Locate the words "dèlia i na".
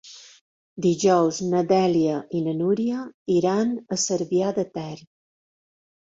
1.71-2.55